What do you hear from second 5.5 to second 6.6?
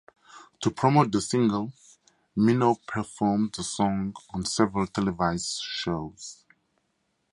shows.